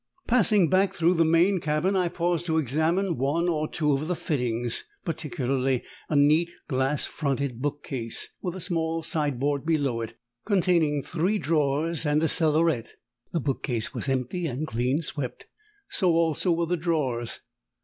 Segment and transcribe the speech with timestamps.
[0.25, 4.15] Passing back through the main cabin I paused to examine one or two of the
[4.15, 11.37] fittings particularly a neat glass fronted bookcase, with a small sideboard below it, containing three
[11.37, 12.87] drawers and a cellaret.
[13.31, 15.45] The bookcase was empty and clean swept;
[15.91, 17.41] so also were the drawers.